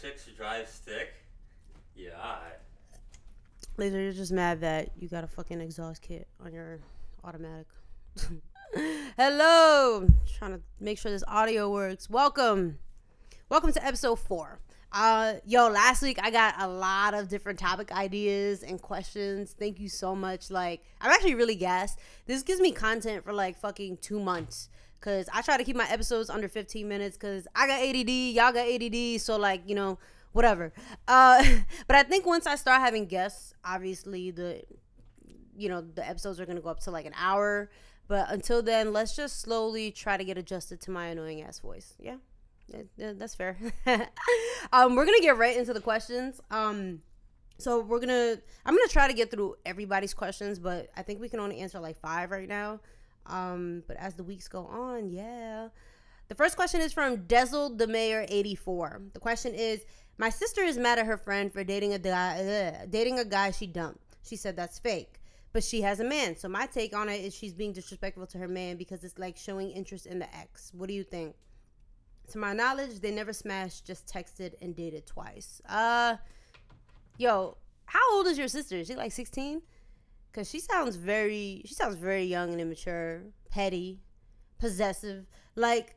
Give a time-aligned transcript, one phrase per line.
[0.00, 1.12] chicks drive stick?
[1.94, 2.14] Yeah.
[3.76, 6.78] Laser, you're just mad that you got a fucking exhaust kit on your
[7.22, 7.66] automatic.
[9.18, 10.06] Hello,
[10.38, 12.08] trying to make sure this audio works.
[12.08, 12.78] Welcome,
[13.50, 14.60] welcome to episode four.
[14.92, 19.54] Uh, yo, last week I got a lot of different topic ideas and questions.
[19.58, 20.50] Thank you so much.
[20.50, 21.98] Like, I'm actually really gassed.
[22.24, 24.70] This gives me content for like fucking two months.
[25.00, 27.16] Cause I try to keep my episodes under 15 minutes.
[27.16, 29.20] Cause I got ADD, y'all got ADD.
[29.20, 29.98] So like, you know,
[30.32, 30.72] whatever.
[31.08, 31.42] Uh,
[31.86, 34.62] but I think once I start having guests, obviously the,
[35.56, 37.70] you know, the episodes are gonna go up to like an hour.
[38.08, 41.94] But until then, let's just slowly try to get adjusted to my annoying ass voice.
[42.00, 42.16] Yeah,
[42.68, 43.56] yeah, yeah, that's fair.
[44.72, 46.40] um, we're gonna get right into the questions.
[46.50, 47.02] Um,
[47.58, 51.28] so we're gonna, I'm gonna try to get through everybody's questions, but I think we
[51.28, 52.80] can only answer like five right now.
[53.30, 55.68] Um, but as the weeks go on, yeah.
[56.28, 59.02] The first question is from Dezel the Mayor 84.
[59.14, 59.84] The question is,
[60.18, 63.66] my sister is mad at her friend for dating a guy, dating a guy she
[63.66, 64.16] dumped.
[64.22, 65.20] She said that's fake,
[65.52, 66.36] but she has a man.
[66.36, 69.36] So my take on it is she's being disrespectful to her man because it's like
[69.36, 70.72] showing interest in the ex.
[70.74, 71.34] What do you think?
[72.32, 75.60] To my knowledge, they never smashed, just texted and dated twice.
[75.68, 76.16] Uh,
[77.18, 78.76] yo, how old is your sister?
[78.76, 79.62] Is she like 16?
[80.32, 84.00] Cause she sounds very, she sounds very young and immature, petty,
[84.58, 85.26] possessive.
[85.56, 85.96] Like,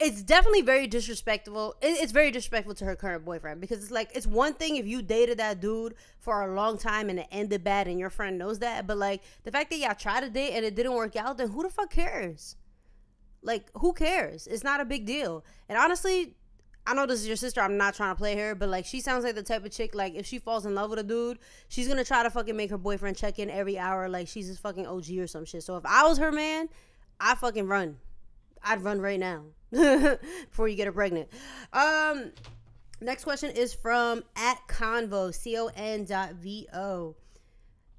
[0.00, 1.76] it's definitely very disrespectful.
[1.80, 5.02] It's very disrespectful to her current boyfriend because it's like it's one thing if you
[5.02, 8.58] dated that dude for a long time and it ended bad and your friend knows
[8.58, 11.38] that, but like the fact that y'all tried to date and it didn't work out,
[11.38, 12.56] then who the fuck cares?
[13.42, 14.46] Like, who cares?
[14.46, 15.44] It's not a big deal.
[15.68, 16.34] And honestly,
[16.86, 17.60] I know this is your sister.
[17.62, 19.94] I'm not trying to play her, but like she sounds like the type of chick
[19.94, 22.70] like if she falls in love with a dude, she's gonna try to fucking make
[22.70, 25.62] her boyfriend check in every hour like she's his fucking OG or some shit.
[25.62, 26.68] So if I was her man,
[27.18, 27.96] I fucking run.
[28.62, 31.28] I'd run right now before you get her pregnant.
[31.72, 32.32] Um,
[33.00, 37.14] next question is from at convo c o n dot v o.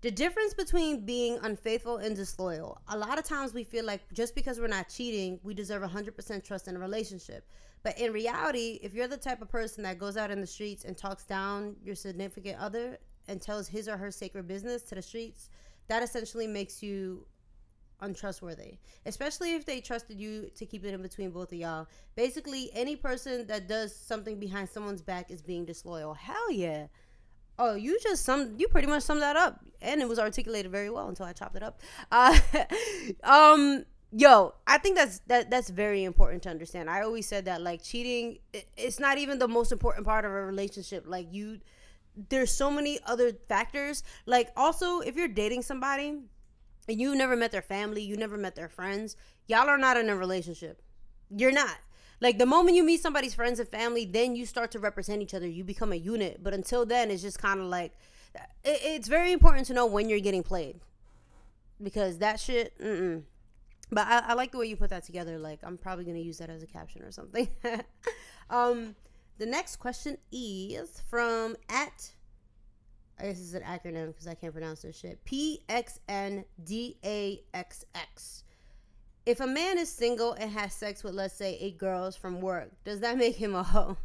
[0.05, 2.79] The difference between being unfaithful and disloyal.
[2.89, 6.43] A lot of times we feel like just because we're not cheating, we deserve 100%
[6.43, 7.49] trust in a relationship.
[7.81, 10.85] But in reality, if you're the type of person that goes out in the streets
[10.85, 15.01] and talks down your significant other and tells his or her sacred business to the
[15.01, 15.49] streets,
[15.87, 17.25] that essentially makes you
[18.01, 18.77] untrustworthy,
[19.07, 21.87] especially if they trusted you to keep it in between both of y'all.
[22.15, 26.13] Basically, any person that does something behind someone's back is being disloyal.
[26.13, 26.85] Hell yeah.
[27.57, 30.89] Oh, you just sum you pretty much summed that up, and it was articulated very
[30.89, 31.79] well until I chopped it up.
[32.11, 32.37] Uh,
[33.23, 36.89] um, yo, I think that's that that's very important to understand.
[36.89, 40.31] I always said that like cheating, i- it's not even the most important part of
[40.31, 41.05] a relationship.
[41.07, 41.59] Like you,
[42.29, 44.03] there's so many other factors.
[44.25, 46.09] Like also, if you're dating somebody
[46.89, 49.15] and you never met their family, you never met their friends,
[49.47, 50.81] y'all are not in a relationship.
[51.29, 51.75] You're not.
[52.21, 55.33] Like the moment you meet somebody's friends and family, then you start to represent each
[55.33, 55.47] other.
[55.47, 56.41] You become a unit.
[56.41, 57.93] But until then, it's just kind of like
[58.63, 60.79] it, it's very important to know when you're getting played
[61.81, 62.77] because that shit.
[62.79, 63.23] Mm-mm.
[63.91, 65.37] But I, I like the way you put that together.
[65.37, 67.47] Like I'm probably gonna use that as a caption or something.
[68.49, 68.95] um,
[69.37, 72.11] the next question is from at
[73.19, 75.23] I guess it's an acronym because I can't pronounce this shit.
[75.25, 78.44] P X N D A X X.
[79.25, 82.71] If a man is single and has sex with, let's say, eight girls from work,
[82.83, 83.97] does that make him a hoe?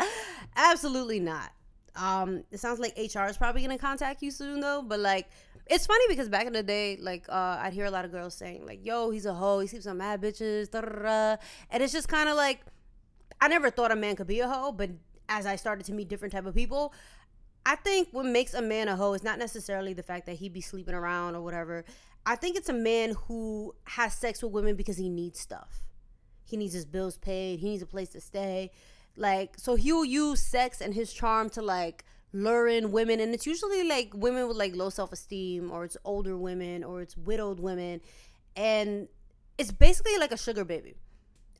[0.56, 1.52] Absolutely not.
[1.94, 4.82] Um, it sounds like HR is probably gonna contact you soon though.
[4.82, 5.28] But like,
[5.66, 8.34] it's funny because back in the day, like, uh, I'd hear a lot of girls
[8.34, 9.60] saying like, "Yo, he's a hoe.
[9.60, 10.68] He sleeps on mad bitches."
[11.70, 12.60] And it's just kind of like,
[13.40, 14.90] I never thought a man could be a hoe, but
[15.28, 16.92] as I started to meet different type of people,
[17.68, 20.48] I think what makes a man a hoe is not necessarily the fact that he
[20.48, 21.84] be sleeping around or whatever.
[22.24, 25.82] I think it's a man who has sex with women because he needs stuff.
[26.46, 27.60] He needs his bills paid.
[27.60, 28.70] He needs a place to stay.
[29.16, 33.20] Like, so he'll use sex and his charm to like lure in women.
[33.20, 37.02] And it's usually like women with like low self esteem or it's older women or
[37.02, 38.00] it's widowed women.
[38.56, 39.08] And
[39.58, 40.94] it's basically like a sugar baby.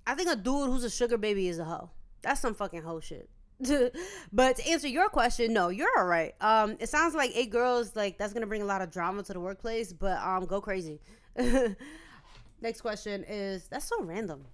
[0.06, 1.90] I think a dude who's a sugar baby is a hoe.
[2.22, 3.28] That's some fucking hoe shit.
[4.32, 6.34] but to answer your question, no, you're all right.
[6.40, 9.32] Um, it sounds like eight girls, like that's gonna bring a lot of drama to
[9.32, 11.00] the workplace, but um, go crazy.
[12.60, 14.44] Next question is that's so random.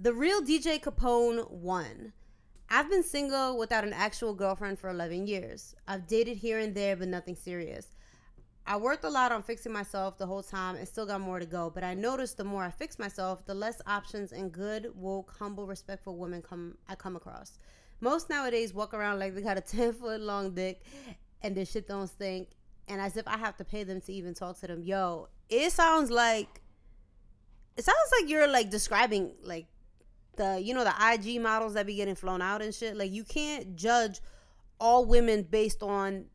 [0.00, 2.12] The real DJ Capone won.
[2.70, 5.74] I've been single without an actual girlfriend for 11 years.
[5.86, 7.94] I've dated here and there, but nothing serious.
[8.66, 11.44] I worked a lot on fixing myself the whole time and still got more to
[11.44, 11.70] go.
[11.70, 15.66] But I noticed the more I fix myself, the less options and good, woke, humble,
[15.66, 17.58] respectful women come I come across.
[18.00, 20.82] Most nowadays walk around like they got a 10 foot long dick
[21.42, 22.48] and their shit don't stink.
[22.88, 24.82] And as if I have to pay them to even talk to them.
[24.82, 26.62] Yo, it sounds like
[27.76, 29.66] it sounds like you're like describing like
[30.36, 32.96] the you know the IG models that be getting flown out and shit.
[32.96, 34.20] Like you can't judge
[34.80, 36.26] all women based on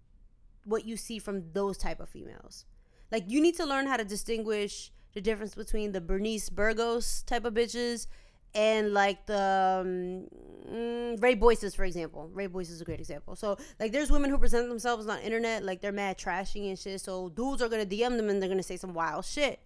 [0.64, 2.66] what you see from those type of females.
[3.12, 7.46] Like you need to learn how to distinguish the difference between the Bernice Burgos type
[7.46, 8.08] of bitches
[8.54, 10.28] and like the um,
[10.72, 12.30] mm, Ray Boyces, for example.
[12.34, 13.36] Ray Boyce is a great example.
[13.36, 17.02] So like, there's women who present themselves on internet like they're mad trashy and shit.
[17.02, 19.60] So dudes are gonna DM them and they're gonna say some wild shit.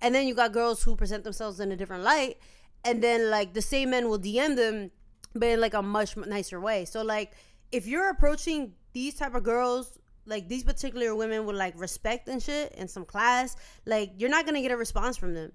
[0.00, 2.38] And then you got girls who present themselves in a different light,
[2.84, 4.92] and then like the same men will DM them,
[5.34, 6.84] but in like a much nicer way.
[6.84, 7.32] So like,
[7.72, 9.97] if you're approaching these type of girls
[10.28, 14.44] like these particular women with like respect and shit and some class, like you're not
[14.44, 15.52] gonna get a response from them.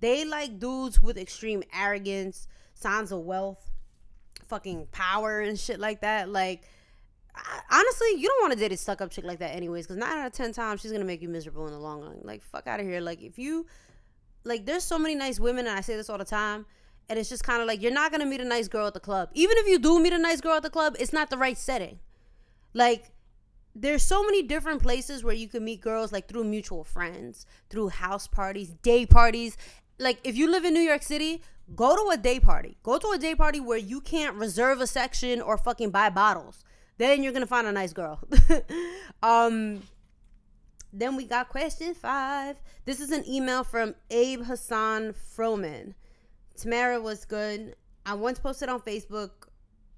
[0.00, 3.70] They like dudes with extreme arrogance, signs of wealth,
[4.48, 6.28] fucking power and shit like that.
[6.28, 6.62] Like
[7.34, 9.96] I, honestly, you don't want to date a stuck up chick like that anyways, because
[9.96, 12.18] nine out of ten times she's gonna make you miserable in the long run.
[12.22, 13.00] Like fuck out of here.
[13.00, 13.66] Like if you
[14.44, 16.66] like there's so many nice women and I say this all the time.
[17.08, 19.00] And it's just kind of like you're not gonna meet a nice girl at the
[19.00, 19.30] club.
[19.32, 21.56] Even if you do meet a nice girl at the club, it's not the right
[21.56, 22.00] setting.
[22.74, 23.12] Like
[23.78, 27.88] there's so many different places where you can meet girls like through mutual friends, through
[27.88, 29.56] house parties, day parties.
[29.98, 31.42] Like if you live in New York City,
[31.74, 32.78] go to a day party.
[32.82, 36.64] Go to a day party where you can't reserve a section or fucking buy bottles.
[36.96, 38.20] Then you're gonna find a nice girl.
[39.22, 39.82] um
[40.92, 42.56] then we got question five.
[42.86, 45.92] This is an email from Abe Hassan Froman.
[46.56, 47.76] Tamara was good.
[48.06, 49.30] I once posted on Facebook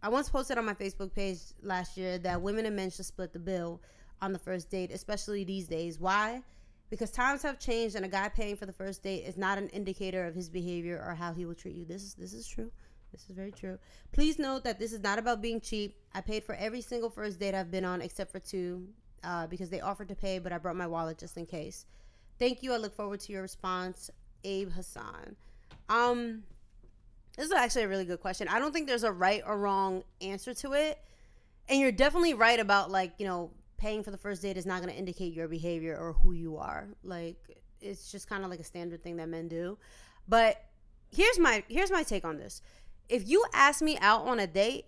[0.03, 3.33] I once posted on my Facebook page last year that women and men should split
[3.33, 3.81] the bill
[4.23, 5.99] on the first date, especially these days.
[5.99, 6.43] Why?
[6.91, 9.69] Because times have changed and a guy paying for the first date is not an
[9.71, 11.85] indicator of his behavior or how he will treat you.
[11.85, 12.71] This is this is true.
[13.13, 13.79] This is very true.
[14.13, 15.97] Please note that this is not about being cheap.
[16.15, 18.87] I paid for every single first date I've been on except for two
[19.25, 21.87] uh, because they offered to pay, but I brought my wallet just in case.
[22.39, 22.73] Thank you.
[22.73, 24.11] I look forward to your response,
[24.45, 25.37] Abe Hassan.
[25.89, 26.45] Um,
[27.39, 28.49] this is actually a really good question.
[28.49, 30.99] I don't think there's a right or wrong answer to it.
[31.69, 34.83] And you're definitely right about like, you know, paying for the first date is not
[34.83, 36.89] going to indicate your behavior or who you are.
[37.05, 39.79] Like it's just kind of like a standard thing that men do.
[40.27, 40.61] But
[41.15, 42.61] here's my here's my take on this.
[43.09, 44.87] If you ask me out on a date,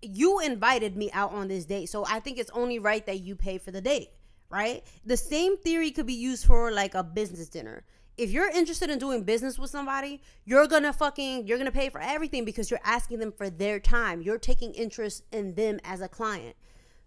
[0.00, 1.88] you invited me out on this date.
[1.88, 4.10] So I think it's only right that you pay for the date,
[4.48, 4.84] right?
[5.04, 7.82] The same theory could be used for like a business dinner
[8.16, 12.00] if you're interested in doing business with somebody, you're gonna fucking you're gonna pay for
[12.00, 14.22] everything because you're asking them for their time.
[14.22, 16.56] You're taking interest in them as a client.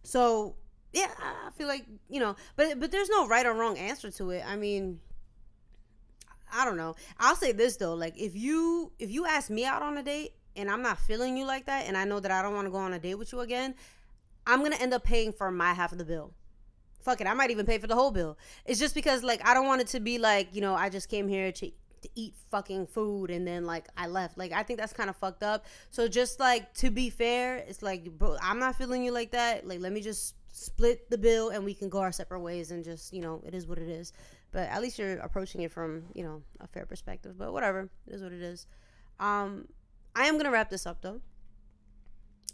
[0.03, 0.55] So
[0.93, 4.31] yeah, I feel like you know, but but there's no right or wrong answer to
[4.31, 4.43] it.
[4.45, 4.99] I mean,
[6.51, 6.95] I don't know.
[7.19, 10.33] I'll say this though, like if you if you ask me out on a date
[10.55, 12.71] and I'm not feeling you like that, and I know that I don't want to
[12.71, 13.75] go on a date with you again,
[14.45, 16.33] I'm gonna end up paying for my half of the bill
[17.07, 18.37] fuck it, I might even pay for the whole bill.
[18.65, 21.07] It's just because like I don't want it to be like, you know, I just
[21.07, 21.71] came here to
[22.01, 24.37] to eat fucking food and then like I left.
[24.37, 25.65] Like I think that's kind of fucked up.
[25.89, 29.65] So just like to be fair, it's like bro, I'm not feeling you like that.
[29.65, 32.83] Like let me just split the bill and we can go our separate ways and
[32.83, 34.11] just, you know, it is what it is.
[34.51, 37.37] But at least you're approaching it from, you know, a fair perspective.
[37.37, 38.67] But whatever, it is what it is.
[39.19, 39.69] Um
[40.13, 41.21] I am going to wrap this up though.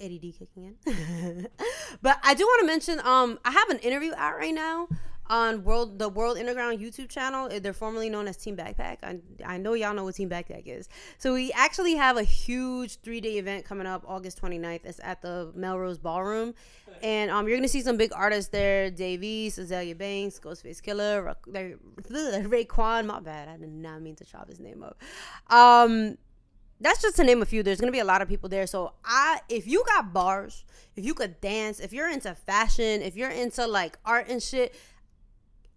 [0.02, 1.48] ADD kicking in.
[2.02, 4.88] but I do want to mention um I have an interview out right now
[5.28, 7.50] on world the World Underground YouTube channel.
[7.62, 8.98] They're formerly known as Team Backpack.
[9.04, 10.90] I, I know y'all know what Team Backpack is.
[11.18, 14.82] So we actually have a huge three day event coming up August 29th.
[14.86, 16.54] It's at the Melrose Ballroom.
[17.02, 23.06] And um, you're gonna see some big artists there: Davies, Azealia Banks, Ghostface Killah, Raekwon.
[23.06, 25.02] My bad, I did not mean to chop his name up.
[25.52, 26.18] Um,
[26.84, 27.64] that's just to name a few.
[27.64, 28.68] There's gonna be a lot of people there.
[28.68, 33.16] So I, if you got bars, if you could dance, if you're into fashion, if
[33.16, 34.76] you're into like art and shit,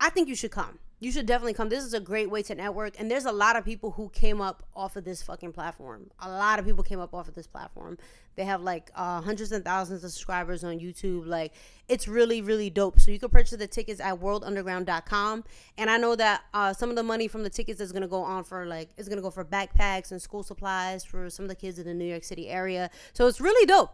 [0.00, 1.68] I think you should come you should definitely come.
[1.68, 2.98] This is a great way to network.
[2.98, 6.10] And there's a lot of people who came up off of this fucking platform.
[6.20, 7.98] A lot of people came up off of this platform.
[8.34, 11.26] They have like uh, hundreds and thousands of subscribers on YouTube.
[11.26, 11.52] Like,
[11.88, 12.98] it's really, really dope.
[12.98, 15.44] So you can purchase the tickets at worldunderground.com.
[15.76, 18.08] And I know that uh, some of the money from the tickets is going to
[18.08, 21.44] go on for like, it's going to go for backpacks and school supplies for some
[21.44, 22.90] of the kids in the New York City area.
[23.12, 23.90] So it's really dope.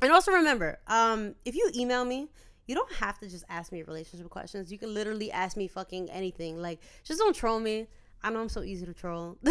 [0.00, 2.28] And also remember, um, if you email me,
[2.66, 4.70] you don't have to just ask me relationship questions.
[4.70, 6.60] You can literally ask me fucking anything.
[6.60, 7.86] Like, just don't troll me.
[8.24, 9.36] I know I'm so easy to troll.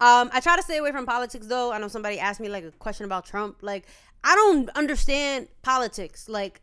[0.00, 1.72] um, I try to stay away from politics though.
[1.72, 3.58] I know somebody asked me like a question about Trump.
[3.62, 3.86] Like,
[4.22, 6.28] I don't understand politics.
[6.28, 6.60] Like,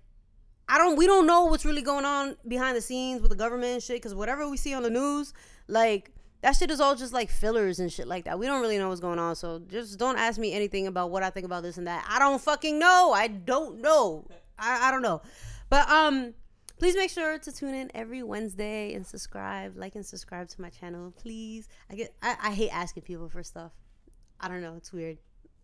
[0.70, 0.96] I don't.
[0.96, 3.96] We don't know what's really going on behind the scenes with the government and shit.
[3.96, 5.34] Because whatever we see on the news,
[5.68, 6.12] like
[6.42, 8.38] that shit is all just like fillers and shit like that.
[8.38, 9.36] We don't really know what's going on.
[9.36, 12.06] So just don't ask me anything about what I think about this and that.
[12.08, 13.12] I don't fucking know.
[13.14, 14.28] I don't know.
[14.60, 15.22] I, I don't know.
[15.70, 16.34] But um
[16.80, 20.70] please make sure to tune in every Wednesday and subscribe, like and subscribe to my
[20.70, 21.68] channel, please.
[21.90, 23.72] I get I, I hate asking people for stuff.
[24.40, 24.76] I don't know.
[24.76, 25.18] It's weird.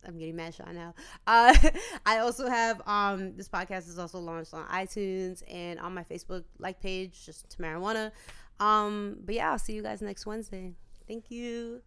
[0.06, 0.94] I'm getting mad shot now.
[1.26, 1.56] Uh,
[2.06, 6.44] I also have um this podcast is also launched on iTunes and on my Facebook
[6.60, 8.12] like page, just Tamara Juana.
[8.60, 10.74] Um, but yeah, I'll see you guys next Wednesday.
[11.08, 11.82] Thank you.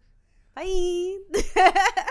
[0.55, 1.17] Bye.